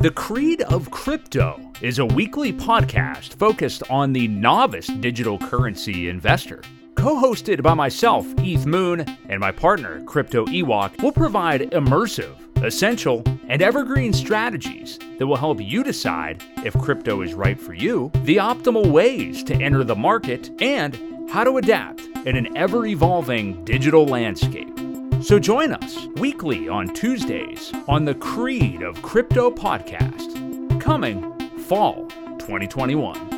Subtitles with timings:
[0.00, 6.62] The Creed of Crypto is a weekly podcast focused on the novice digital currency investor.
[6.94, 13.24] Co hosted by myself, Eth Moon, and my partner, Crypto Ewok, will provide immersive, essential,
[13.48, 18.36] and evergreen strategies that will help you decide if crypto is right for you, the
[18.36, 20.96] optimal ways to enter the market, and
[21.28, 24.77] how to adapt in an ever evolving digital landscape.
[25.20, 31.22] So join us weekly on Tuesdays on the Creed of Crypto podcast, coming
[31.58, 32.06] fall
[32.38, 33.37] 2021.